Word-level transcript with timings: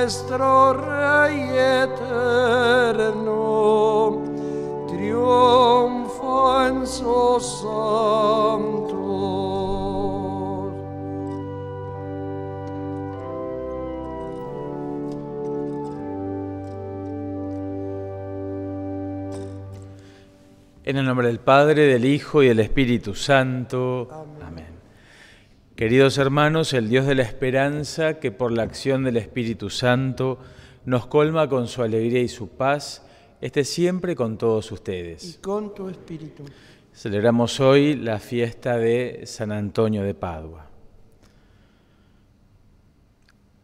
nuestro 0.00 0.74
Rey 0.74 1.40
eterno, 1.82 3.24
triunfa 4.86 6.68
en 6.68 6.86
sus 6.86 7.42
santos. 7.62 7.88
En 20.84 20.96
el 20.96 21.04
nombre 21.04 21.26
del 21.26 21.40
Padre, 21.40 21.86
del 21.86 22.04
Hijo 22.04 22.42
y 22.44 22.48
del 22.48 22.60
Espíritu 22.60 23.16
Santo. 23.16 24.08
Amén. 24.10 24.37
Queridos 25.78 26.18
hermanos, 26.18 26.72
el 26.72 26.88
Dios 26.88 27.06
de 27.06 27.14
la 27.14 27.22
esperanza, 27.22 28.18
que 28.18 28.32
por 28.32 28.50
la 28.50 28.64
acción 28.64 29.04
del 29.04 29.16
Espíritu 29.16 29.70
Santo 29.70 30.40
nos 30.84 31.06
colma 31.06 31.48
con 31.48 31.68
su 31.68 31.84
alegría 31.84 32.20
y 32.20 32.26
su 32.26 32.48
paz, 32.48 33.06
esté 33.40 33.62
siempre 33.62 34.16
con 34.16 34.38
todos 34.38 34.72
Y 34.72 34.74
ustedes. 34.74 35.38
con 35.40 35.72
tu 35.76 35.88
espíritu. 35.88 36.42
Celebramos 36.92 37.60
hoy 37.60 37.94
la 37.94 38.18
fiesta 38.18 38.76
de 38.76 39.20
San 39.26 39.52
Antonio 39.52 40.02
de 40.02 40.14
Padua. 40.14 40.66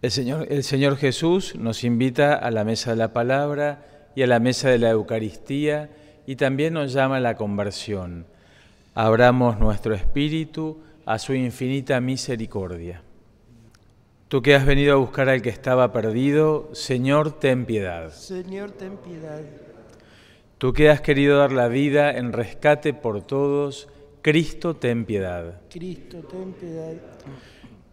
El 0.00 0.12
Señor, 0.12 0.46
el 0.48 0.62
Señor 0.62 0.96
Jesús 0.96 1.56
nos 1.56 1.82
invita 1.82 2.36
a 2.36 2.52
la 2.52 2.62
mesa 2.62 2.90
de 2.90 2.96
la 2.96 3.12
palabra 3.12 4.12
y 4.14 4.22
a 4.22 4.28
la 4.28 4.38
mesa 4.38 4.68
de 4.68 4.78
la 4.78 4.90
Eucaristía 4.90 5.90
y 6.28 6.36
también 6.36 6.74
nos 6.74 6.92
llama 6.92 7.16
a 7.16 7.20
la 7.20 7.34
conversión. 7.34 8.24
Abramos 8.94 9.58
nuestro 9.58 9.96
espíritu 9.96 10.78
a 11.06 11.18
su 11.18 11.34
infinita 11.34 12.00
misericordia. 12.00 13.02
Tú 14.28 14.42
que 14.42 14.54
has 14.54 14.66
venido 14.66 14.94
a 14.94 14.96
buscar 14.96 15.28
al 15.28 15.42
que 15.42 15.50
estaba 15.50 15.92
perdido, 15.92 16.70
Señor, 16.72 17.38
ten 17.38 17.66
piedad. 17.66 18.10
Señor, 18.10 18.72
ten 18.72 18.96
piedad. 18.96 19.42
Tú 20.58 20.72
que 20.72 20.88
has 20.90 21.00
querido 21.00 21.38
dar 21.38 21.52
la 21.52 21.68
vida 21.68 22.10
en 22.12 22.32
rescate 22.32 22.94
por 22.94 23.22
todos, 23.22 23.88
Cristo, 24.22 24.74
ten 24.74 25.04
piedad. 25.04 25.60
Cristo, 25.70 26.18
ten 26.20 26.52
piedad. 26.52 26.94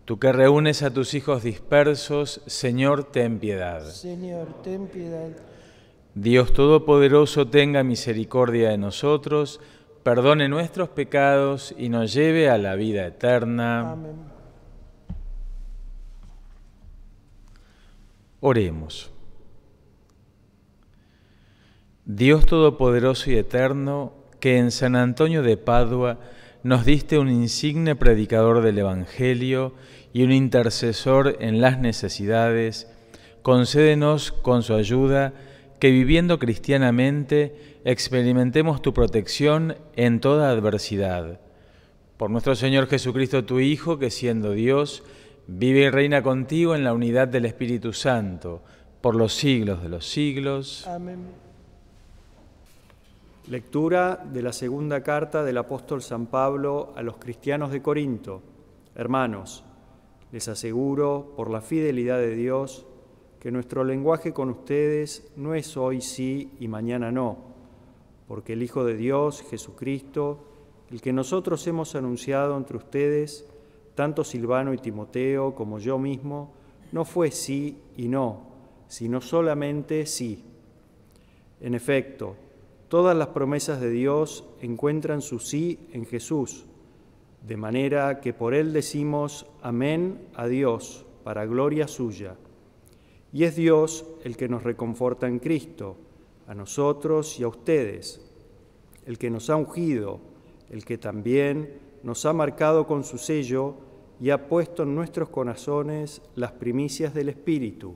Tú 0.05 0.17
que 0.17 0.31
reúnes 0.31 0.81
a 0.81 0.93
tus 0.93 1.13
hijos 1.13 1.43
dispersos, 1.43 2.41
Señor, 2.47 3.11
ten 3.11 3.39
piedad. 3.39 3.85
Señor, 3.85 4.47
ten 4.63 4.87
piedad. 4.87 5.29
Dios 6.15 6.53
Todopoderoso 6.53 7.47
tenga 7.47 7.83
misericordia 7.83 8.69
de 8.69 8.77
nosotros, 8.77 9.59
perdone 10.03 10.49
nuestros 10.49 10.89
pecados 10.89 11.73
y 11.77 11.89
nos 11.89 12.13
lleve 12.13 12.49
a 12.49 12.57
la 12.57 12.75
vida 12.75 13.05
eterna. 13.05 13.91
Amén. 13.91 14.15
Oremos. 18.39 19.11
Dios 22.05 22.47
Todopoderoso 22.47 23.29
y 23.29 23.35
Eterno, 23.35 24.13
que 24.39 24.57
en 24.57 24.71
San 24.71 24.95
Antonio 24.95 25.43
de 25.43 25.57
Padua 25.57 26.17
nos 26.63 26.83
diste 26.83 27.19
un 27.19 27.29
insigne 27.29 27.95
predicador 27.95 28.61
del 28.61 28.79
Evangelio 28.79 29.73
y 30.11 30.23
un 30.23 30.31
intercesor 30.31 31.37
en 31.39 31.61
las 31.61 31.79
necesidades, 31.79 32.91
concédenos 33.43 34.31
con 34.31 34.63
su 34.63 34.73
ayuda 34.73 35.33
que 35.81 35.89
viviendo 35.89 36.37
cristianamente 36.37 37.79
experimentemos 37.85 38.83
tu 38.83 38.93
protección 38.93 39.77
en 39.95 40.19
toda 40.19 40.51
adversidad. 40.51 41.39
Por 42.17 42.29
nuestro 42.29 42.53
Señor 42.53 42.85
Jesucristo, 42.85 43.45
tu 43.45 43.59
Hijo, 43.59 43.97
que 43.97 44.11
siendo 44.11 44.51
Dios, 44.51 45.03
vive 45.47 45.79
y 45.79 45.89
reina 45.89 46.21
contigo 46.21 46.75
en 46.75 46.83
la 46.83 46.93
unidad 46.93 47.29
del 47.29 47.45
Espíritu 47.45 47.93
Santo, 47.93 48.61
por 49.01 49.15
los 49.15 49.33
siglos 49.33 49.81
de 49.81 49.89
los 49.89 50.07
siglos. 50.07 50.85
Amén. 50.85 51.21
Lectura 53.47 54.23
de 54.23 54.43
la 54.43 54.53
segunda 54.53 55.01
carta 55.01 55.43
del 55.43 55.57
apóstol 55.57 56.03
San 56.03 56.27
Pablo 56.27 56.93
a 56.95 57.01
los 57.01 57.17
cristianos 57.17 57.71
de 57.71 57.81
Corinto. 57.81 58.43
Hermanos, 58.93 59.63
les 60.31 60.47
aseguro, 60.47 61.33
por 61.35 61.49
la 61.49 61.61
fidelidad 61.61 62.19
de 62.19 62.35
Dios, 62.35 62.85
que 63.41 63.49
nuestro 63.49 63.83
lenguaje 63.83 64.33
con 64.33 64.51
ustedes 64.51 65.31
no 65.35 65.55
es 65.55 65.75
hoy 65.75 65.99
sí 66.01 66.51
y 66.59 66.67
mañana 66.67 67.11
no, 67.11 67.39
porque 68.27 68.53
el 68.53 68.61
Hijo 68.61 68.85
de 68.85 68.95
Dios, 68.95 69.43
Jesucristo, 69.49 70.45
el 70.91 71.01
que 71.01 71.11
nosotros 71.11 71.65
hemos 71.65 71.95
anunciado 71.95 72.55
entre 72.55 72.77
ustedes, 72.77 73.47
tanto 73.95 74.23
Silvano 74.23 74.75
y 74.75 74.77
Timoteo 74.77 75.55
como 75.55 75.79
yo 75.79 75.97
mismo, 75.97 76.53
no 76.91 77.03
fue 77.03 77.31
sí 77.31 77.79
y 77.97 78.09
no, 78.09 78.43
sino 78.87 79.21
solamente 79.21 80.05
sí. 80.05 80.43
En 81.61 81.73
efecto, 81.73 82.35
todas 82.89 83.17
las 83.17 83.29
promesas 83.29 83.81
de 83.81 83.89
Dios 83.89 84.45
encuentran 84.61 85.23
su 85.23 85.39
sí 85.39 85.79
en 85.93 86.05
Jesús, 86.05 86.67
de 87.47 87.57
manera 87.57 88.21
que 88.21 88.33
por 88.33 88.53
Él 88.53 88.71
decimos 88.71 89.47
amén 89.63 90.27
a 90.35 90.45
Dios, 90.45 91.07
para 91.23 91.47
gloria 91.47 91.87
suya. 91.87 92.35
Y 93.33 93.45
es 93.45 93.55
Dios 93.55 94.05
el 94.23 94.35
que 94.35 94.49
nos 94.49 94.63
reconforta 94.63 95.27
en 95.27 95.39
Cristo, 95.39 95.95
a 96.47 96.53
nosotros 96.53 97.39
y 97.39 97.43
a 97.43 97.47
ustedes, 97.47 98.21
el 99.05 99.17
que 99.17 99.29
nos 99.29 99.49
ha 99.49 99.55
ungido, 99.55 100.19
el 100.69 100.83
que 100.83 100.97
también 100.97 101.79
nos 102.03 102.25
ha 102.25 102.33
marcado 102.33 102.87
con 102.87 103.03
su 103.03 103.17
sello 103.17 103.75
y 104.19 104.29
ha 104.29 104.47
puesto 104.47 104.83
en 104.83 104.95
nuestros 104.95 105.29
corazones 105.29 106.21
las 106.35 106.51
primicias 106.51 107.13
del 107.13 107.29
Espíritu. 107.29 107.95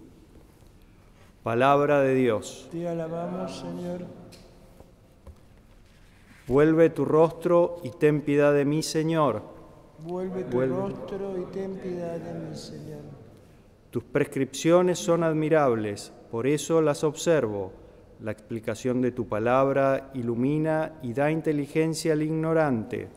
Palabra 1.44 2.02
de 2.02 2.16
Dios. 2.16 2.68
Te 2.72 2.88
alabamos, 2.88 3.60
Señor. 3.60 4.06
Vuelve 6.48 6.90
tu 6.90 7.06
rostro 7.06 7.82
y 7.84 7.90
ten 7.90 8.22
piedad 8.22 8.54
de 8.54 8.66
mí, 8.66 8.84
Señor. 8.84 9.42
Vuelve 10.00 10.44
tu 10.44 10.58
Vuelve. 10.58 10.76
rostro 10.76 11.38
y 11.40 11.46
ten 11.54 11.76
piedad 11.76 12.18
de 12.18 12.34
mí, 12.34 12.56
Señor. 12.56 13.25
Tus 13.96 14.04
prescripciones 14.04 15.00
son 15.00 15.24
admirables, 15.24 16.12
por 16.30 16.48
eso 16.48 16.82
las 16.82 17.06
observo. 17.06 17.72
La 18.20 18.32
explicación 18.32 19.02
de 19.02 19.14
tu 19.14 19.30
palabra 19.30 20.12
ilumina 20.14 21.00
y 21.02 21.14
da 21.14 21.32
inteligencia 21.32 22.12
al 22.12 22.22
ignorante. 22.22 23.08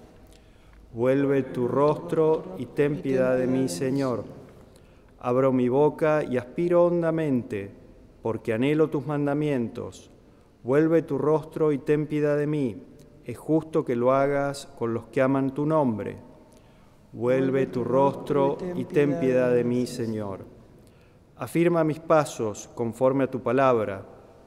Vuelve 0.95 1.43
tu 1.43 1.67
rostro 1.67 2.55
y 2.59 2.67
ten 2.67 3.03
piedad 3.03 3.37
de 3.37 3.49
mí, 3.49 3.69
Señor. 3.69 4.23
Abro 5.19 5.53
mi 5.53 5.69
boca 5.69 6.23
y 6.23 6.37
aspiro 6.37 6.85
hondamente, 6.85 7.73
porque 8.23 8.53
anhelo 8.53 8.89
tus 8.89 9.05
mandamientos. 9.05 10.13
Vuelve 10.63 11.03
tu 11.03 11.19
rostro 11.19 11.73
y 11.73 11.79
ten 11.79 12.07
piedad 12.07 12.37
de 12.39 12.47
mí. 12.47 12.81
Es 13.25 13.37
justo 13.37 13.85
que 13.85 13.97
lo 13.97 14.13
hagas 14.13 14.67
con 14.79 14.95
los 14.95 15.07
que 15.07 15.23
aman 15.23 15.55
tu 15.55 15.67
nombre. 15.67 16.19
Vuelve 17.13 17.67
tu 17.67 17.83
rostro 17.83 18.59
y 18.77 18.85
ten 18.85 19.19
piedad 19.19 19.53
de 19.53 19.65
mí, 19.65 19.85
Señor. 19.85 20.58
Afirma 21.39 21.85
mis 21.85 22.01
pasos 22.01 22.69
conforme 22.75 23.25
a 23.25 23.31
tu 23.31 23.41
palabra, 23.41 24.05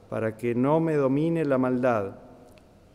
para 0.09 0.35
que 0.35 0.53
no 0.53 0.81
me 0.81 0.95
domine 0.95 1.45
la 1.45 1.57
maldad. 1.57 2.15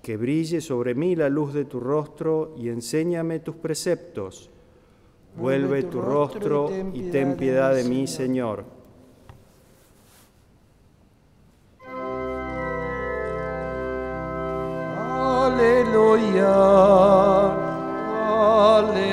Que 0.03 0.19
brille 0.19 0.61
sobre 0.61 0.95
mí 0.95 1.17
la 1.17 1.31
luz 1.31 1.55
de 1.55 1.65
tu 1.65 1.81
rostro 1.81 2.55
y 2.59 2.69
enséñame 2.69 3.41
tus 3.41 3.57
preceptos. 3.57 4.51
Vuelve 5.37 5.83
tu 5.85 6.01
rostro 6.01 6.71
y 6.93 7.11
ten 7.11 7.37
piedad 7.37 7.75
de 7.75 7.85
mí, 7.85 8.07
Señor. 8.07 8.65
Aleluya. 15.47 16.53
Aleluya. 18.79 19.06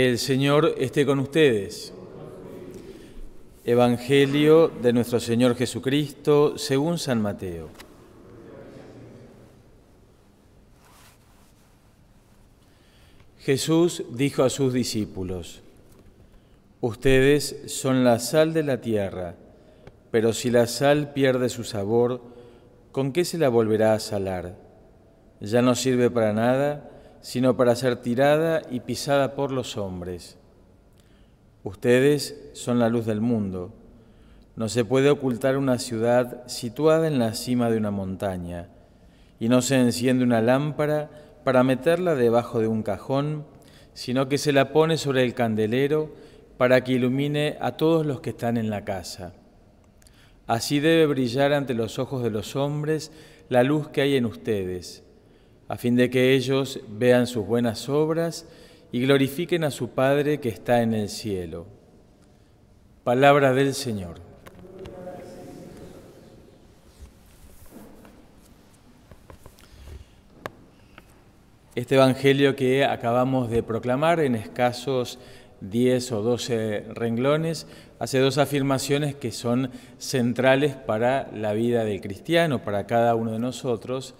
Que 0.00 0.08
el 0.08 0.18
Señor 0.18 0.76
esté 0.78 1.04
con 1.04 1.18
ustedes. 1.18 1.92
Evangelio 3.66 4.68
de 4.68 4.94
nuestro 4.94 5.20
Señor 5.20 5.56
Jesucristo 5.56 6.56
según 6.56 6.96
San 6.96 7.20
Mateo. 7.20 7.68
Jesús 13.40 14.02
dijo 14.10 14.42
a 14.42 14.48
sus 14.48 14.72
discípulos, 14.72 15.60
Ustedes 16.80 17.64
son 17.66 18.02
la 18.02 18.20
sal 18.20 18.54
de 18.54 18.62
la 18.62 18.80
tierra, 18.80 19.34
pero 20.10 20.32
si 20.32 20.50
la 20.50 20.66
sal 20.66 21.12
pierde 21.12 21.50
su 21.50 21.62
sabor, 21.62 22.22
¿con 22.90 23.12
qué 23.12 23.26
se 23.26 23.36
la 23.36 23.50
volverá 23.50 23.92
a 23.92 24.00
salar? 24.00 24.56
Ya 25.42 25.60
no 25.60 25.74
sirve 25.74 26.08
para 26.08 26.32
nada 26.32 26.89
sino 27.20 27.56
para 27.56 27.76
ser 27.76 27.96
tirada 27.96 28.62
y 28.70 28.80
pisada 28.80 29.34
por 29.34 29.52
los 29.52 29.76
hombres. 29.76 30.38
Ustedes 31.62 32.50
son 32.54 32.78
la 32.78 32.88
luz 32.88 33.04
del 33.06 33.20
mundo. 33.20 33.74
No 34.56 34.68
se 34.68 34.84
puede 34.84 35.10
ocultar 35.10 35.56
una 35.56 35.78
ciudad 35.78 36.46
situada 36.46 37.06
en 37.06 37.18
la 37.18 37.34
cima 37.34 37.70
de 37.70 37.76
una 37.76 37.90
montaña, 37.90 38.68
y 39.38 39.48
no 39.48 39.62
se 39.62 39.76
enciende 39.76 40.24
una 40.24 40.40
lámpara 40.40 41.10
para 41.44 41.62
meterla 41.62 42.14
debajo 42.14 42.60
de 42.60 42.66
un 42.66 42.82
cajón, 42.82 43.46
sino 43.94 44.28
que 44.28 44.38
se 44.38 44.52
la 44.52 44.72
pone 44.72 44.96
sobre 44.96 45.24
el 45.24 45.34
candelero 45.34 46.14
para 46.56 46.84
que 46.84 46.92
ilumine 46.92 47.56
a 47.60 47.76
todos 47.76 48.04
los 48.04 48.20
que 48.20 48.30
están 48.30 48.56
en 48.56 48.70
la 48.70 48.84
casa. 48.84 49.32
Así 50.46 50.80
debe 50.80 51.06
brillar 51.06 51.52
ante 51.52 51.74
los 51.74 51.98
ojos 51.98 52.22
de 52.22 52.30
los 52.30 52.56
hombres 52.56 53.12
la 53.48 53.62
luz 53.62 53.88
que 53.88 54.02
hay 54.02 54.16
en 54.16 54.26
ustedes 54.26 55.04
a 55.70 55.76
fin 55.76 55.94
de 55.94 56.10
que 56.10 56.34
ellos 56.34 56.80
vean 56.88 57.28
sus 57.28 57.46
buenas 57.46 57.88
obras 57.88 58.44
y 58.90 59.02
glorifiquen 59.02 59.62
a 59.62 59.70
su 59.70 59.90
Padre 59.90 60.40
que 60.40 60.48
está 60.48 60.82
en 60.82 60.94
el 60.94 61.08
cielo. 61.08 61.64
Palabra 63.04 63.54
del 63.54 63.72
Señor. 63.72 64.16
Este 71.76 71.94
Evangelio 71.94 72.56
que 72.56 72.84
acabamos 72.84 73.48
de 73.48 73.62
proclamar 73.62 74.18
en 74.18 74.34
escasos 74.34 75.20
10 75.60 76.10
o 76.10 76.22
12 76.22 76.86
renglones 76.94 77.68
hace 78.00 78.18
dos 78.18 78.38
afirmaciones 78.38 79.14
que 79.14 79.30
son 79.30 79.70
centrales 79.98 80.74
para 80.74 81.30
la 81.32 81.52
vida 81.52 81.84
del 81.84 82.00
cristiano, 82.00 82.64
para 82.64 82.88
cada 82.88 83.14
uno 83.14 83.30
de 83.30 83.38
nosotros, 83.38 84.16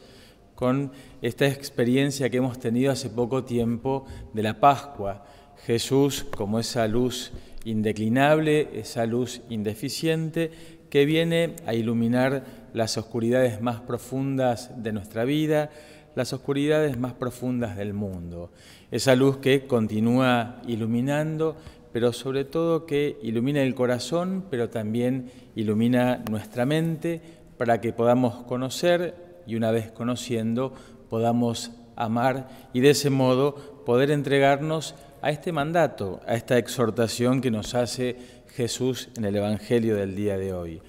con 0.61 0.93
esta 1.23 1.49
experiencia 1.49 2.29
que 2.29 2.37
hemos 2.37 2.59
tenido 2.59 2.93
hace 2.93 3.09
poco 3.09 3.45
tiempo 3.45 4.05
de 4.35 4.43
la 4.43 4.61
Pascua. 4.61 5.25
Jesús 5.65 6.27
como 6.37 6.61
esa 6.61 6.87
luz 6.87 7.33
indeclinable, 7.65 8.69
esa 8.79 9.07
luz 9.07 9.41
indeficiente 9.49 10.51
que 10.91 11.07
viene 11.07 11.57
a 11.65 11.73
iluminar 11.73 12.45
las 12.75 12.99
oscuridades 12.99 13.63
más 13.63 13.81
profundas 13.81 14.83
de 14.83 14.93
nuestra 14.93 15.25
vida, 15.25 15.71
las 16.15 16.35
oscuridades 16.35 16.99
más 16.99 17.15
profundas 17.15 17.79
del 17.79 17.95
mundo. 17.95 18.51
Esa 18.91 19.17
luz 19.17 19.39
que 19.39 19.67
continúa 19.67 20.61
iluminando, 20.67 21.57
pero 21.91 22.13
sobre 22.13 22.45
todo 22.45 22.85
que 22.85 23.17
ilumina 23.23 23.63
el 23.63 23.75
corazón, 23.75 24.45
pero 24.51 24.69
también 24.69 25.31
ilumina 25.55 26.23
nuestra 26.31 26.67
mente 26.67 27.23
para 27.57 27.81
que 27.81 27.95
podamos 27.95 28.45
conocer 28.45 29.30
y 29.47 29.57
una 29.57 29.71
vez 29.71 29.91
conociendo 29.91 30.73
podamos 31.09 31.73
amar 31.97 32.49
y 32.73 32.81
de 32.81 32.91
ese 32.91 33.11
modo 33.11 33.55
poder 33.85 34.11
entregarnos 34.11 34.95
a 35.23 35.31
este 35.31 35.53
mandato, 35.53 36.21
a 36.27 36.35
esta 36.35 36.57
exhortación 36.57 37.41
que 37.41 37.51
nos 37.51 37.75
hace 37.75 38.17
Jesús 38.55 39.11
en 39.17 39.25
el 39.25 39.37
Evangelio 39.37 39.97
del 39.97 40.17
día 40.17 40.39
de 40.39 40.53
hoy. 40.53 40.83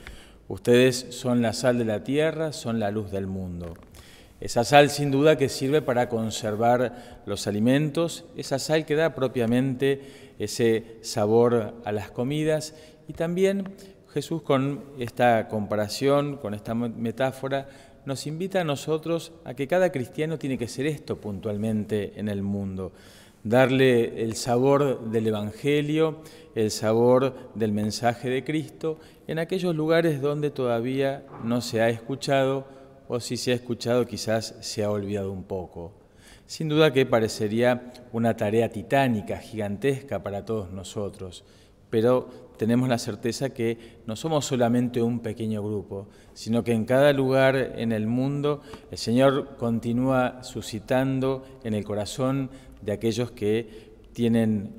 Ustedes 0.48 1.08
son 1.12 1.42
la 1.42 1.54
sal 1.54 1.78
de 1.78 1.86
la 1.86 2.04
tierra, 2.04 2.54
son 2.54 2.80
la 2.80 2.92
luz 2.92 3.12
del 3.12 3.28
mundo. 3.28 3.74
Esa 4.40 4.64
sal 4.64 4.90
sin 4.90 5.12
duda 5.12 5.38
que 5.38 5.50
sirve 5.50 5.82
para 5.82 6.10
conservar 6.10 7.22
los 7.26 7.46
alimentos, 7.46 8.26
esa 8.36 8.58
sal 8.58 8.86
que 8.86 8.96
da 8.96 9.14
propiamente 9.14 10.34
ese 10.40 10.98
sabor 11.02 11.76
a 11.86 11.92
las 11.92 12.10
comidas 12.10 12.74
y 13.08 13.14
también 13.14 13.76
Jesús 14.14 14.42
con 14.42 14.84
esta 15.00 15.48
comparación, 15.48 16.38
con 16.38 16.54
esta 16.54 16.74
metáfora, 16.74 17.70
nos 18.06 18.28
invita 18.28 18.62
a 18.62 18.64
nosotros 18.64 19.32
a 19.46 19.54
que 19.54 19.68
cada 19.68 19.92
cristiano 19.92 20.38
tiene 20.38 20.58
que 20.58 20.68
ser 20.68 20.86
esto 20.86 21.20
puntualmente 21.20 22.14
en 22.16 22.30
el 22.30 22.42
mundo, 22.42 22.92
darle 23.44 24.24
el 24.24 24.36
sabor 24.36 25.10
del 25.10 25.28
Evangelio, 25.28 26.22
el 26.56 26.72
sabor 26.72 27.52
del 27.56 27.72
mensaje 27.72 28.30
de 28.30 28.44
Cristo 28.44 29.00
en 29.28 29.40
aquellos 29.40 29.76
lugares 29.76 30.22
donde 30.22 30.52
todavía 30.52 31.26
no 31.44 31.62
se 31.62 31.82
ha 31.82 31.90
escuchado 31.90 32.66
o 33.08 33.20
si 33.20 33.38
se 33.38 33.52
ha 33.52 33.56
escuchado 33.56 34.06
quizás 34.06 34.56
se 34.62 34.84
ha 34.84 34.92
olvidado 34.92 35.32
un 35.32 35.44
poco. 35.44 35.94
Sin 36.46 36.68
duda 36.68 36.92
que 36.92 37.06
parecería 37.06 37.94
una 38.12 38.36
tarea 38.36 38.70
titánica, 38.70 39.38
gigantesca 39.38 40.22
para 40.22 40.44
todos 40.44 40.72
nosotros, 40.72 41.46
pero 41.92 42.52
tenemos 42.58 42.90
la 42.90 42.98
certeza 42.98 43.52
que 43.52 44.00
no 44.08 44.16
somos 44.16 44.46
solamente 44.46 45.02
un 45.02 45.20
pequeño 45.20 45.62
grupo, 45.62 46.08
sino 46.34 46.64
que 46.64 46.74
en 46.74 46.86
cada 46.86 47.14
lugar 47.14 47.74
en 47.76 47.92
el 47.92 48.08
mundo 48.08 48.62
el 48.90 48.98
Señor 48.98 49.58
continúa 49.58 50.44
suscitando 50.44 51.44
en 51.64 51.76
el 51.76 51.84
corazón 51.84 52.50
de 52.82 52.94
aquellos 52.94 53.32
que 53.32 53.92
tienen 54.14 54.76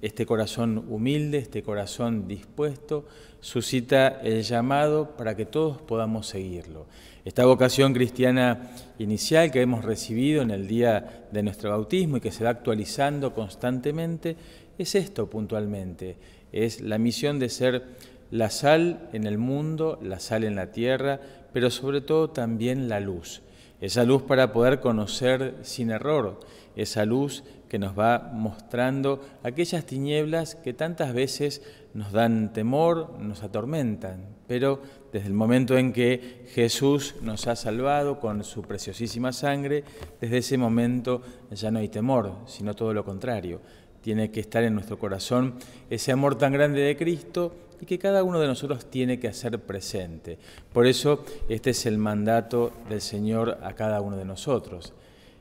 este 0.00 0.26
corazón 0.26 0.84
humilde, 0.88 1.38
este 1.38 1.62
corazón 1.62 2.28
dispuesto, 2.28 3.06
suscita 3.40 4.20
el 4.22 4.42
llamado 4.42 5.16
para 5.16 5.36
que 5.36 5.44
todos 5.44 5.82
podamos 5.82 6.28
seguirlo. 6.28 6.86
Esta 7.24 7.44
vocación 7.44 7.92
cristiana 7.92 8.70
inicial 8.98 9.50
que 9.50 9.60
hemos 9.60 9.84
recibido 9.84 10.42
en 10.42 10.50
el 10.50 10.68
día 10.68 11.26
de 11.30 11.42
nuestro 11.42 11.70
bautismo 11.70 12.18
y 12.18 12.20
que 12.20 12.30
se 12.30 12.44
va 12.44 12.50
actualizando 12.50 13.34
constantemente 13.34 14.36
es 14.78 14.94
esto 14.94 15.28
puntualmente, 15.28 16.16
es 16.52 16.80
la 16.80 16.98
misión 16.98 17.38
de 17.38 17.48
ser 17.48 17.84
la 18.30 18.50
sal 18.50 19.08
en 19.12 19.26
el 19.26 19.38
mundo, 19.38 19.98
la 20.02 20.20
sal 20.20 20.44
en 20.44 20.56
la 20.56 20.70
tierra, 20.70 21.20
pero 21.52 21.70
sobre 21.70 22.00
todo 22.00 22.30
también 22.30 22.88
la 22.88 23.00
luz. 23.00 23.42
Esa 23.80 24.04
luz 24.04 24.22
para 24.22 24.52
poder 24.52 24.80
conocer 24.80 25.54
sin 25.62 25.90
error, 25.90 26.40
esa 26.74 27.04
luz 27.04 27.44
que 27.68 27.78
nos 27.78 27.96
va 27.98 28.30
mostrando 28.32 29.22
aquellas 29.42 29.84
tinieblas 29.84 30.56
que 30.56 30.72
tantas 30.72 31.12
veces 31.12 31.62
nos 31.94 32.12
dan 32.12 32.52
temor, 32.52 33.18
nos 33.20 33.42
atormentan, 33.42 34.24
pero 34.46 34.80
desde 35.12 35.28
el 35.28 35.34
momento 35.34 35.76
en 35.76 35.92
que 35.92 36.46
Jesús 36.54 37.16
nos 37.22 37.46
ha 37.46 37.56
salvado 37.56 38.18
con 38.18 38.42
su 38.42 38.62
preciosísima 38.62 39.32
sangre, 39.32 39.84
desde 40.20 40.38
ese 40.38 40.58
momento 40.58 41.22
ya 41.50 41.70
no 41.70 41.78
hay 41.78 41.88
temor, 41.88 42.34
sino 42.46 42.74
todo 42.74 42.92
lo 42.92 43.04
contrario 43.04 43.60
tiene 44.02 44.30
que 44.30 44.40
estar 44.40 44.64
en 44.64 44.74
nuestro 44.74 44.98
corazón 44.98 45.54
ese 45.90 46.12
amor 46.12 46.36
tan 46.36 46.52
grande 46.52 46.80
de 46.80 46.96
Cristo 46.96 47.54
y 47.80 47.86
que 47.86 47.98
cada 47.98 48.22
uno 48.24 48.40
de 48.40 48.46
nosotros 48.46 48.90
tiene 48.90 49.18
que 49.20 49.28
hacer 49.28 49.58
presente. 49.60 50.38
Por 50.72 50.86
eso 50.86 51.24
este 51.48 51.70
es 51.70 51.86
el 51.86 51.98
mandato 51.98 52.72
del 52.88 53.00
Señor 53.00 53.58
a 53.62 53.74
cada 53.74 54.00
uno 54.00 54.16
de 54.16 54.24
nosotros. 54.24 54.92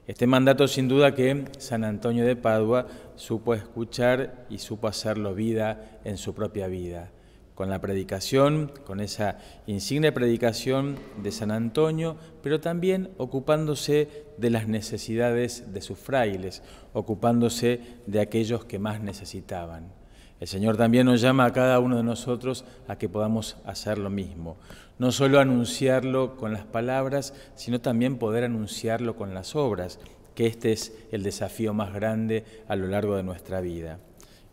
Este 0.07 0.27
mandato 0.27 0.67
sin 0.67 0.87
duda 0.87 1.13
que 1.13 1.45
San 1.57 1.83
Antonio 1.83 2.25
de 2.25 2.35
Padua 2.35 2.87
supo 3.15 3.53
escuchar 3.53 4.45
y 4.49 4.59
supo 4.59 4.87
hacerlo 4.87 5.33
vida 5.35 5.99
en 6.05 6.17
su 6.17 6.33
propia 6.33 6.67
vida 6.67 7.11
con 7.57 7.71
la 7.71 7.81
predicación, 7.81 8.71
con 8.85 8.99
esa 8.99 9.39
insigne 9.65 10.11
predicación 10.11 10.95
de 11.23 11.31
San 11.31 11.49
Antonio, 11.49 12.15
pero 12.43 12.61
también 12.61 13.09
ocupándose 13.17 14.27
de 14.37 14.51
las 14.51 14.67
necesidades 14.67 15.73
de 15.73 15.81
sus 15.81 15.97
frailes, 15.97 16.61
ocupándose 16.93 17.81
de 18.05 18.19
aquellos 18.19 18.65
que 18.65 18.77
más 18.77 19.01
necesitaban. 19.01 19.91
El 20.39 20.47
Señor 20.47 20.77
también 20.77 21.07
nos 21.07 21.19
llama 21.19 21.45
a 21.45 21.51
cada 21.51 21.79
uno 21.79 21.97
de 21.97 22.03
nosotros 22.03 22.63
a 22.87 22.99
que 22.99 23.09
podamos 23.09 23.57
hacer 23.65 23.97
lo 23.97 24.11
mismo, 24.11 24.57
no 24.99 25.11
solo 25.11 25.39
anunciarlo 25.39 26.37
con 26.37 26.53
las 26.53 26.63
palabras, 26.63 27.33
sino 27.55 27.81
también 27.81 28.19
poder 28.19 28.43
anunciarlo 28.43 29.15
con 29.15 29.33
las 29.33 29.55
obras, 29.55 29.99
que 30.35 30.45
este 30.45 30.73
es 30.73 30.95
el 31.11 31.23
desafío 31.23 31.73
más 31.73 31.91
grande 31.91 32.45
a 32.67 32.75
lo 32.75 32.85
largo 32.85 33.15
de 33.17 33.23
nuestra 33.23 33.61
vida. 33.61 33.97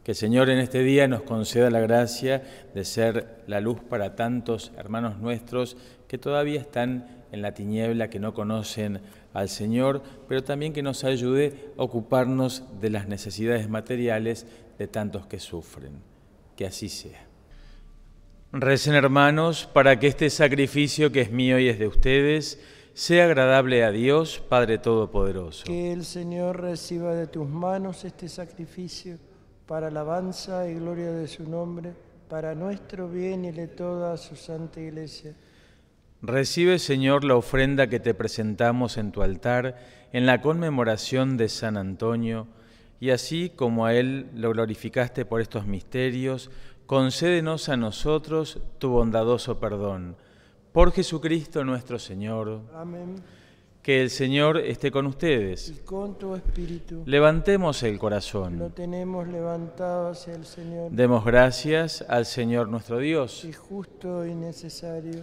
Que 0.04 0.12
el 0.12 0.16
Señor 0.16 0.50
en 0.50 0.58
este 0.58 0.80
día 0.80 1.08
nos 1.08 1.22
conceda 1.22 1.70
la 1.70 1.80
gracia 1.80 2.42
de 2.74 2.84
ser 2.84 3.42
la 3.46 3.62
luz 3.62 3.80
para 3.80 4.14
tantos 4.14 4.70
hermanos 4.76 5.18
nuestros 5.18 5.78
que 6.08 6.18
todavía 6.18 6.60
están 6.60 7.24
en 7.32 7.40
la 7.40 7.54
tiniebla, 7.54 8.10
que 8.10 8.20
no 8.20 8.34
conocen 8.34 9.00
al 9.32 9.48
Señor, 9.48 10.02
pero 10.28 10.44
también 10.44 10.74
que 10.74 10.82
nos 10.82 11.04
ayude 11.04 11.72
a 11.78 11.82
ocuparnos 11.82 12.64
de 12.82 12.90
las 12.90 13.08
necesidades 13.08 13.70
materiales 13.70 14.46
de 14.78 14.88
tantos 14.88 15.26
que 15.26 15.40
sufren. 15.40 15.94
Que 16.54 16.66
así 16.66 16.90
sea. 16.90 17.26
Recen 18.52 18.94
hermanos 18.94 19.66
para 19.72 19.98
que 19.98 20.08
este 20.08 20.28
sacrificio 20.28 21.12
que 21.12 21.22
es 21.22 21.32
mío 21.32 21.58
y 21.58 21.70
es 21.70 21.78
de 21.78 21.88
ustedes 21.88 22.60
sea 22.92 23.24
agradable 23.24 23.82
a 23.82 23.90
Dios, 23.90 24.42
Padre 24.50 24.76
Todopoderoso. 24.76 25.64
Que 25.64 25.92
el 25.92 26.04
Señor 26.04 26.60
reciba 26.60 27.14
de 27.14 27.26
tus 27.26 27.48
manos 27.48 28.04
este 28.04 28.28
sacrificio 28.28 29.18
para 29.66 29.88
alabanza 29.88 30.68
y 30.68 30.74
gloria 30.74 31.10
de 31.12 31.26
su 31.26 31.48
nombre, 31.48 31.92
para 32.28 32.54
nuestro 32.54 33.08
bien 33.08 33.44
y 33.44 33.52
de 33.52 33.68
toda 33.68 34.16
su 34.16 34.36
santa 34.36 34.80
iglesia. 34.80 35.34
Recibe, 36.22 36.78
Señor, 36.78 37.24
la 37.24 37.36
ofrenda 37.36 37.86
que 37.88 38.00
te 38.00 38.14
presentamos 38.14 38.96
en 38.96 39.12
tu 39.12 39.22
altar 39.22 39.76
en 40.12 40.26
la 40.26 40.40
conmemoración 40.40 41.36
de 41.36 41.48
San 41.48 41.76
Antonio, 41.76 42.46
y 43.00 43.10
así 43.10 43.50
como 43.54 43.84
a 43.84 43.94
él 43.94 44.30
lo 44.34 44.50
glorificaste 44.52 45.24
por 45.24 45.40
estos 45.40 45.66
misterios, 45.66 46.50
concédenos 46.86 47.68
a 47.68 47.76
nosotros 47.76 48.60
tu 48.78 48.90
bondadoso 48.90 49.58
perdón. 49.58 50.16
Por 50.72 50.92
Jesucristo 50.92 51.64
nuestro 51.64 51.98
Señor. 51.98 52.62
Amén. 52.74 53.16
Que 53.84 54.00
el 54.00 54.08
Señor 54.08 54.56
esté 54.56 54.90
con 54.90 55.04
ustedes. 55.06 55.68
Y 55.68 55.84
con 55.84 56.18
tu 56.18 56.34
espíritu 56.34 57.02
Levantemos 57.04 57.82
el 57.82 57.96
lo 57.96 58.00
corazón. 58.00 58.72
tenemos 58.74 59.28
levantado 59.28 60.08
hacia 60.08 60.34
el 60.34 60.46
Señor. 60.46 60.90
Demos 60.90 61.22
gracias 61.22 62.02
al 62.08 62.24
Señor 62.24 62.68
nuestro 62.68 62.98
Dios. 62.98 63.44
Y 63.44 63.52
justo 63.52 64.24
y 64.24 64.34
necesario. 64.34 65.22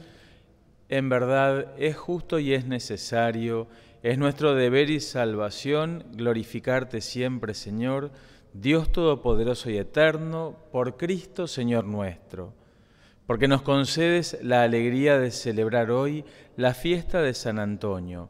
En 0.89 1.09
verdad 1.09 1.73
es 1.79 1.97
justo 1.97 2.37
y 2.37 2.53
es 2.53 2.67
necesario, 2.67 3.67
es 4.03 4.19
nuestro 4.19 4.53
deber 4.53 4.91
y 4.91 4.99
salvación 4.99 6.03
glorificarte 6.11 7.01
siempre, 7.01 7.55
Señor, 7.55 8.11
Dios 8.53 8.91
Todopoderoso 8.91 9.71
y 9.71 9.77
Eterno, 9.77 10.55
por 10.71 10.97
Cristo, 10.97 11.47
Señor 11.47 11.85
nuestro, 11.85 12.53
porque 13.25 13.47
nos 13.47 13.63
concedes 13.63 14.37
la 14.43 14.61
alegría 14.61 15.17
de 15.17 15.31
celebrar 15.31 15.89
hoy 15.89 16.25
la 16.57 16.75
fiesta 16.75 17.23
de 17.23 17.33
San 17.33 17.57
Antonio, 17.57 18.29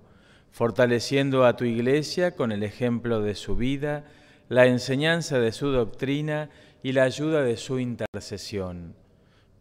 fortaleciendo 0.52 1.46
a 1.46 1.56
tu 1.56 1.64
iglesia 1.66 2.36
con 2.36 2.52
el 2.52 2.64
ejemplo 2.64 3.22
de 3.22 3.36
su 3.36 3.56
vida, 3.56 4.04
la 4.50 4.68
enseñanza 4.68 5.40
de 5.40 5.54
su 5.54 5.72
doctrina 5.72 6.50
y 6.84 6.92
la 6.92 7.04
ayuda 7.04 7.42
de 7.42 7.58
su 7.58 7.80
intercesión. 7.80 8.96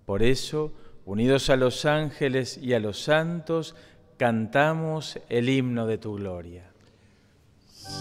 Por 0.04 0.22
eso, 0.22 0.72
unidos 1.04 1.48
a 1.50 1.56
los 1.56 1.84
ángeles 1.84 2.58
y 2.58 2.74
a 2.74 2.80
los 2.80 3.00
santos, 3.00 3.76
cantamos 4.16 5.18
el 5.28 5.48
himno 5.48 5.86
de 5.86 5.98
tu 5.98 6.16
gloria. 6.16 6.70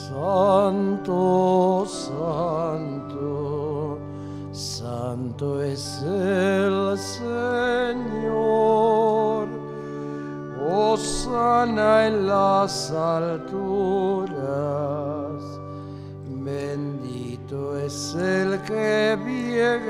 Santo, 0.09 1.05
santo, 1.87 3.19
santo 4.51 5.63
es 5.63 6.03
el 6.03 6.97
Señor. 6.97 8.39
Osana 10.61 12.07
en 12.07 12.27
las 12.27 12.91
alturas. 12.91 14.39
Bendito 16.27 17.77
es 17.79 18.15
el 18.15 18.61
que 18.63 19.17
viene 19.23 19.89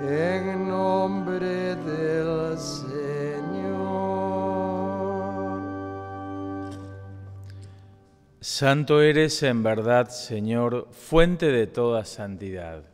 en 0.00 0.68
nombre 0.68 1.76
del 1.76 2.58
Señor. 2.58 2.94
Santo 8.40 9.00
eres 9.00 9.42
en 9.42 9.62
verdad, 9.62 10.08
Señor, 10.08 10.88
fuente 10.90 11.46
de 11.46 11.66
toda 11.66 12.04
santidad. 12.04 12.93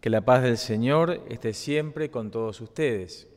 Que 0.00 0.10
la 0.10 0.20
paz 0.20 0.42
del 0.42 0.58
Señor 0.58 1.22
esté 1.28 1.52
siempre 1.52 2.10
con 2.10 2.30
todos 2.30 2.60
ustedes. 2.60 3.28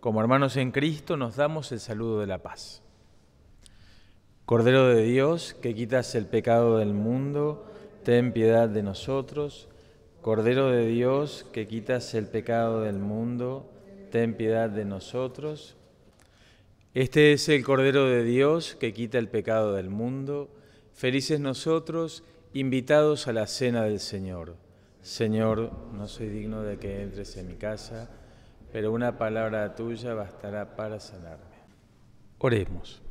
Como 0.00 0.20
hermanos 0.20 0.56
en 0.56 0.70
Cristo 0.70 1.16
nos 1.16 1.36
damos 1.36 1.72
el 1.72 1.80
saludo 1.80 2.20
de 2.20 2.26
la 2.26 2.38
paz. 2.38 2.82
Cordero 4.44 4.88
de 4.88 5.02
Dios, 5.02 5.54
que 5.60 5.74
quitas 5.74 6.14
el 6.14 6.26
pecado 6.26 6.78
del 6.78 6.94
mundo, 6.94 7.66
ten 8.04 8.32
piedad 8.32 8.68
de 8.68 8.82
nosotros. 8.82 9.68
Cordero 10.22 10.70
de 10.70 10.86
Dios, 10.86 11.44
que 11.52 11.66
quitas 11.66 12.14
el 12.14 12.26
pecado 12.26 12.80
del 12.80 12.98
mundo, 12.98 13.70
ten 14.10 14.34
piedad 14.34 14.70
de 14.70 14.84
nosotros. 14.84 15.76
Este 16.94 17.32
es 17.32 17.48
el 17.48 17.64
Cordero 17.64 18.06
de 18.06 18.24
Dios 18.24 18.74
que 18.74 18.94
quita 18.94 19.18
el 19.18 19.28
pecado 19.28 19.74
del 19.74 19.90
mundo. 19.90 20.48
Felices 20.94 21.38
nosotros, 21.38 22.24
invitados 22.54 23.28
a 23.28 23.32
la 23.32 23.46
cena 23.46 23.82
del 23.84 24.00
Señor. 24.00 24.56
Señor, 25.02 25.72
no 25.92 26.08
soy 26.08 26.28
digno 26.28 26.62
de 26.62 26.78
que 26.78 27.02
entres 27.02 27.36
en 27.36 27.48
mi 27.48 27.54
casa, 27.54 28.10
pero 28.72 28.92
una 28.92 29.16
palabra 29.18 29.74
tuya 29.74 30.14
bastará 30.14 30.76
para 30.76 31.00
sanarme. 31.00 31.44
Oremos. 32.38 33.02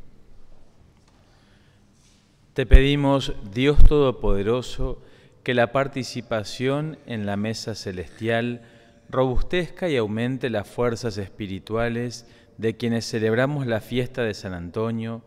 Te 2.53 2.65
pedimos, 2.65 3.33
Dios 3.51 3.77
Todopoderoso, 3.83 5.01
que 5.43 5.53
la 5.53 5.71
participación 5.71 6.97
en 7.05 7.25
la 7.25 7.37
mesa 7.37 7.75
celestial 7.75 8.61
robustezca 9.09 9.89
y 9.89 9.95
aumente 9.95 10.49
las 10.49 10.67
fuerzas 10.67 11.17
espirituales 11.17 12.25
de 12.57 12.75
quienes 12.75 13.09
celebramos 13.09 13.67
la 13.67 13.79
fiesta 13.79 14.23
de 14.23 14.33
San 14.33 14.53
Antonio, 14.53 15.21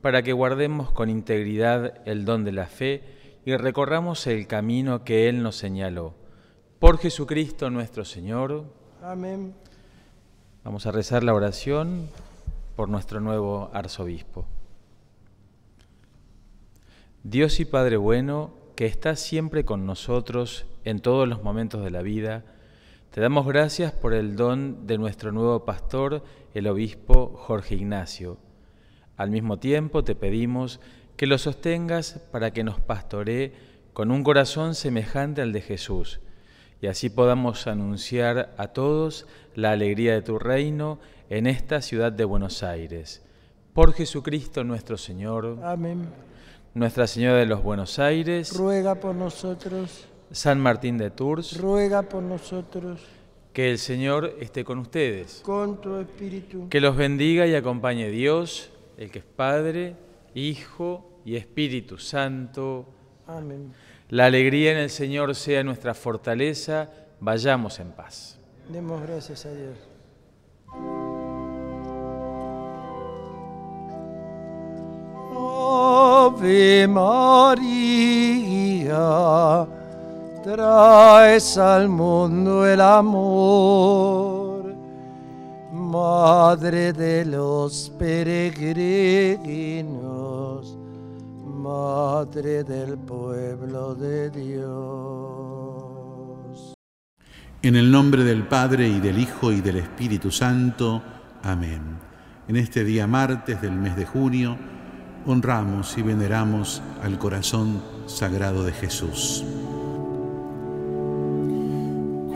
para 0.00 0.22
que 0.22 0.32
guardemos 0.32 0.90
con 0.90 1.10
integridad 1.10 2.00
el 2.06 2.24
don 2.24 2.44
de 2.44 2.52
la 2.52 2.66
fe 2.66 3.19
y 3.44 3.56
recorramos 3.56 4.26
el 4.26 4.46
camino 4.46 5.04
que 5.04 5.28
Él 5.28 5.42
nos 5.42 5.56
señaló. 5.56 6.14
Por 6.78 6.98
Jesucristo 6.98 7.70
nuestro 7.70 8.04
Señor. 8.04 8.64
Amén. 9.02 9.54
Vamos 10.64 10.86
a 10.86 10.92
rezar 10.92 11.24
la 11.24 11.34
oración 11.34 12.08
por 12.76 12.88
nuestro 12.88 13.20
nuevo 13.20 13.70
arzobispo. 13.72 14.46
Dios 17.22 17.60
y 17.60 17.64
Padre 17.64 17.96
bueno, 17.96 18.50
que 18.76 18.86
estás 18.86 19.20
siempre 19.20 19.64
con 19.64 19.84
nosotros 19.84 20.66
en 20.84 21.00
todos 21.00 21.28
los 21.28 21.42
momentos 21.42 21.84
de 21.84 21.90
la 21.90 22.02
vida, 22.02 22.44
te 23.10 23.20
damos 23.20 23.46
gracias 23.46 23.92
por 23.92 24.14
el 24.14 24.36
don 24.36 24.86
de 24.86 24.96
nuestro 24.96 25.32
nuevo 25.32 25.64
pastor, 25.64 26.22
el 26.54 26.66
obispo 26.66 27.34
Jorge 27.36 27.74
Ignacio. 27.74 28.38
Al 29.16 29.30
mismo 29.30 29.58
tiempo 29.58 30.04
te 30.04 30.14
pedimos 30.14 30.80
que 31.20 31.26
lo 31.26 31.36
sostengas 31.36 32.18
para 32.32 32.50
que 32.50 32.64
nos 32.64 32.80
pastoree 32.80 33.52
con 33.92 34.10
un 34.10 34.24
corazón 34.24 34.74
semejante 34.74 35.42
al 35.42 35.52
de 35.52 35.60
Jesús, 35.60 36.18
y 36.80 36.86
así 36.86 37.10
podamos 37.10 37.66
anunciar 37.66 38.54
a 38.56 38.68
todos 38.68 39.26
la 39.54 39.72
alegría 39.72 40.14
de 40.14 40.22
tu 40.22 40.38
reino 40.38 40.98
en 41.28 41.46
esta 41.46 41.82
ciudad 41.82 42.10
de 42.10 42.24
Buenos 42.24 42.62
Aires. 42.62 43.22
Por 43.74 43.92
Jesucristo 43.92 44.64
nuestro 44.64 44.96
Señor. 44.96 45.58
Amén. 45.62 46.08
Nuestra 46.72 47.06
Señora 47.06 47.36
de 47.36 47.44
los 47.44 47.62
Buenos 47.62 47.98
Aires. 47.98 48.56
Ruega 48.56 48.94
por 48.94 49.14
nosotros. 49.14 50.06
San 50.30 50.58
Martín 50.58 50.96
de 50.96 51.10
Tours, 51.10 51.58
ruega 51.58 52.00
por 52.00 52.22
nosotros. 52.22 53.02
Que 53.52 53.70
el 53.70 53.76
Señor 53.76 54.36
esté 54.40 54.64
con 54.64 54.78
ustedes. 54.78 55.42
Con 55.44 55.82
tu 55.82 55.96
espíritu. 55.96 56.70
Que 56.70 56.80
los 56.80 56.96
bendiga 56.96 57.46
y 57.46 57.54
acompañe 57.54 58.08
Dios, 58.08 58.70
el 58.96 59.10
que 59.10 59.18
es 59.18 59.24
Padre, 59.26 59.96
Hijo 60.32 61.09
y 61.30 61.36
Espíritu 61.36 61.96
Santo. 61.96 62.86
Amén. 63.28 63.72
La 64.08 64.26
alegría 64.26 64.72
en 64.72 64.78
el 64.78 64.90
Señor 64.90 65.36
sea 65.36 65.62
nuestra 65.62 65.94
fortaleza. 65.94 66.90
Vayamos 67.20 67.78
en 67.78 67.92
paz. 67.92 68.36
Demos 68.68 69.00
gracias 69.02 69.46
a 69.46 69.52
Dios. 69.54 69.76
Ave 76.26 76.88
María 76.88 78.48
traes 80.42 81.56
al 81.56 81.88
mundo 81.88 82.66
el 82.66 82.80
amor, 82.80 84.74
Madre 85.72 86.92
de 86.92 87.24
los 87.24 87.92
peregrinos, 87.96 88.80
Madre 91.70 92.64
del 92.64 92.98
pueblo 92.98 93.94
de 93.94 94.28
Dios. 94.30 94.64
En 97.62 97.76
el 97.76 97.92
nombre 97.92 98.24
del 98.24 98.42
Padre 98.48 98.88
y 98.88 98.98
del 98.98 99.20
Hijo 99.20 99.52
y 99.52 99.60
del 99.60 99.76
Espíritu 99.76 100.32
Santo. 100.32 101.00
Amén. 101.44 101.98
En 102.48 102.56
este 102.56 102.82
día 102.82 103.06
martes 103.06 103.62
del 103.62 103.70
mes 103.70 103.94
de 103.94 104.04
junio, 104.04 104.56
honramos 105.26 105.96
y 105.96 106.02
veneramos 106.02 106.82
al 107.04 107.18
corazón 107.18 107.80
sagrado 108.06 108.64
de 108.64 108.72
Jesús. 108.72 109.44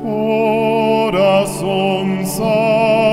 Corazón 0.01 1.44
santo, 2.25 3.04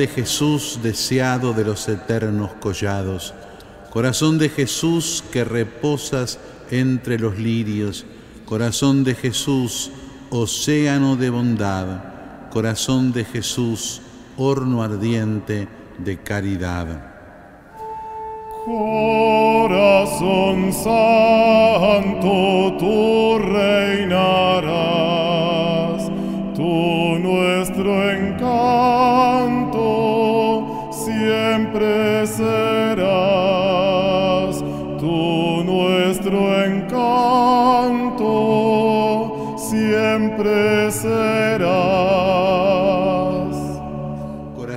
de 0.00 0.08
Jesús 0.08 0.80
deseado 0.82 1.52
de 1.52 1.62
los 1.62 1.86
eternos 1.86 2.52
collados, 2.58 3.34
corazón 3.90 4.38
de 4.38 4.48
Jesús 4.48 5.22
que 5.30 5.44
reposas 5.44 6.38
entre 6.70 7.18
los 7.18 7.36
lirios, 7.36 8.06
corazón 8.46 9.04
de 9.04 9.14
Jesús, 9.14 9.90
océano 10.30 11.16
de 11.16 11.28
bondad, 11.28 12.48
corazón 12.50 13.12
de 13.12 13.26
Jesús, 13.26 14.00
horno 14.38 14.82
ardiente 14.82 15.68
de 15.98 16.16
caridad. 16.16 16.86
Corazón 18.64 20.72
santo, 20.72 22.74
tú 22.78 23.38
reinarás, 23.38 24.70
tú 26.56 27.18
nuestro 27.18 28.10
encanto 28.10 28.29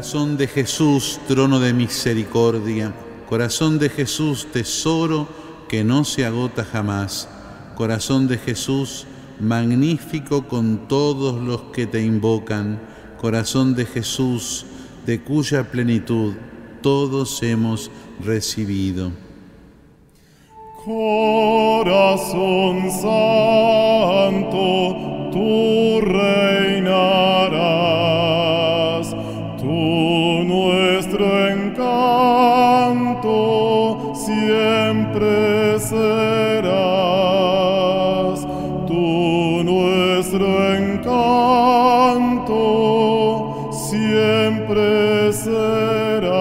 Corazón 0.04 0.36
de 0.36 0.48
Jesús, 0.48 1.18
trono 1.30 1.62
de 1.62 1.72
misericordia, 1.72 2.94
corazón 3.30 3.80
de 3.80 3.88
Jesús, 3.88 4.46
tesoro 4.52 5.30
que 5.70 5.86
no 5.86 6.04
se 6.04 6.26
agota 6.26 6.66
jamás, 6.66 7.30
corazón 7.76 8.28
de 8.28 8.38
Jesús, 8.38 9.08
magnífico 9.40 10.46
con 10.50 10.90
todos 10.90 11.42
los 11.42 11.62
que 11.72 11.88
te 11.88 12.04
invocan, 12.04 12.82
corazón 13.18 13.76
de 13.76 13.86
Jesús, 13.86 14.66
de 15.06 15.22
cuya 15.22 15.72
plenitud 15.72 16.34
todos 16.82 17.42
hemos 17.42 17.90
recibido. 18.22 19.14
Corazón 20.84 22.92
santo, 22.92 24.60
tú 25.32 26.02
reinarás, 26.02 27.83
nuestro 40.34 40.76
encanto 40.76 42.50
siempre 43.72 45.32
serás. 45.32 46.34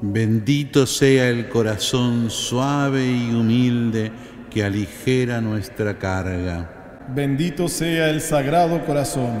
Bendito 0.00 0.86
sea 0.86 1.28
el 1.28 1.48
corazón 1.48 2.30
suave 2.30 3.06
y 3.06 3.30
humilde 3.32 4.10
que 4.50 4.64
aligera 4.64 5.40
nuestra 5.40 5.96
carga. 5.98 7.04
Bendito 7.14 7.68
sea 7.68 8.10
el 8.10 8.20
Sagrado 8.20 8.84
Corazón. 8.84 9.38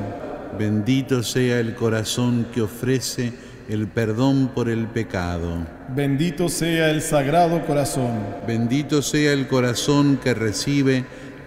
Bendito 0.56 1.24
sea 1.24 1.58
el 1.58 1.74
corazón 1.74 2.46
que 2.54 2.62
ofrece 2.62 3.32
el 3.68 3.88
perdón 3.88 4.50
por 4.54 4.68
el 4.68 4.86
pecado. 4.86 5.66
Bendito 5.94 6.48
sea 6.48 6.90
el 6.90 7.02
Sagrado 7.02 7.64
Corazón. 7.66 8.20
Bendito 8.46 9.02
sea 9.02 9.32
el 9.32 9.48
corazón 9.48 10.18
que 10.22 10.34
recibe 10.34 11.04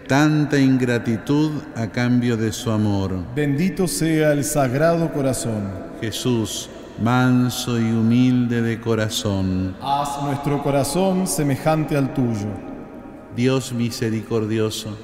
tanta 0.08 0.60
ingratitud 0.60 1.52
a 1.76 1.88
cambio 1.88 2.38
de 2.38 2.52
su 2.52 2.72
amor. 2.72 3.12
Bendito 3.36 3.88
sea 3.88 4.32
el 4.32 4.44
Sagrado 4.44 5.12
Corazón. 5.12 5.70
Jesús, 6.02 6.70
manso 7.02 7.80
y 7.80 7.84
humilde 7.84 8.62
de 8.62 8.80
corazón. 8.80 9.76
Haz 9.82 10.22
nuestro 10.24 10.62
corazón 10.62 11.28
semejante 11.28 11.98
al 11.98 12.14
tuyo. 12.14 12.48
Dios 13.36 13.74
misericordioso, 13.74 14.98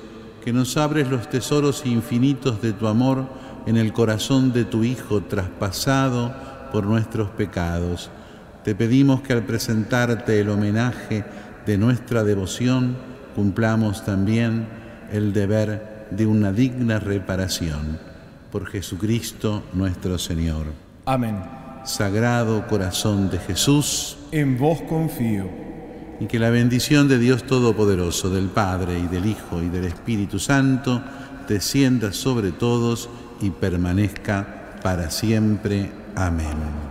que 0.44 0.54
nos 0.54 0.78
abres 0.78 1.10
los 1.10 1.30
tesoros 1.30 1.86
infinitos 1.86 2.62
de 2.62 2.72
tu 2.72 2.88
amor 2.88 3.26
en 3.66 3.78
el 3.78 3.94
corazón 3.94 4.54
de 4.54 4.66
tu 4.66 4.84
Hijo 4.84 5.22
traspasado 5.22 6.34
por 6.72 6.86
nuestros 6.86 7.30
pecados. 7.32 8.10
Te 8.64 8.76
pedimos 8.76 9.22
que 9.22 9.34
al 9.34 9.44
presentarte 9.44 10.40
el 10.40 10.50
homenaje 10.50 11.24
de 11.66 11.78
nuestra 11.78 12.24
devoción, 12.24 12.96
cumplamos 13.36 14.04
también 14.06 14.68
el 15.12 15.34
deber 15.34 16.08
de 16.12 16.26
una 16.26 16.52
digna 16.52 17.00
reparación. 17.00 18.00
Por 18.52 18.68
Jesucristo 18.68 19.64
nuestro 19.74 20.18
Señor. 20.18 20.68
Amén. 21.06 21.38
Sagrado 21.86 22.68
corazón 22.68 23.30
de 23.30 23.40
Jesús, 23.40 24.18
En 24.32 24.58
vos 24.58 24.82
confío. 24.82 25.50
y 26.20 26.28
que 26.28 26.38
la 26.38 26.52
bendición 26.52 27.08
de 27.08 27.18
Dios 27.18 27.44
Todopoderoso, 27.44 28.30
del 28.30 28.46
Padre 28.50 29.00
y 29.00 29.08
del 29.08 29.26
Hijo 29.26 29.62
y 29.64 29.70
del 29.70 29.86
Espíritu 29.86 30.38
Santo, 30.38 31.02
descienda 31.48 32.14
sobre 32.14 32.52
todos 32.52 33.10
y 33.42 33.50
permanezca 33.50 34.76
para 34.84 35.10
siempre. 35.10 35.90
Amén. 36.16 36.91